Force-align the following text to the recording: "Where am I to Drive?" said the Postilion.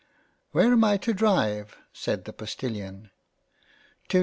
"Where 0.53 0.71
am 0.71 0.83
I 0.83 0.97
to 0.97 1.13
Drive?" 1.13 1.77
said 2.03 2.25
the 2.25 2.33
Postilion. 2.33 3.11